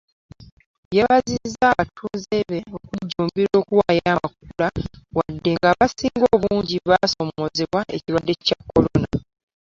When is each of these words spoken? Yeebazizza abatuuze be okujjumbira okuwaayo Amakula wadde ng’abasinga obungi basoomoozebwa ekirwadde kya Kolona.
Yeebazizza 0.95 1.63
abatuuze 1.73 2.37
be 2.49 2.59
okujjumbira 2.77 3.53
okuwaayo 3.61 4.03
Amakula 4.13 4.67
wadde 5.15 5.51
ng’abasinga 5.57 6.25
obungi 6.35 6.77
basoomoozebwa 6.89 7.79
ekirwadde 7.95 8.33
kya 8.45 8.59
Kolona. 8.69 9.11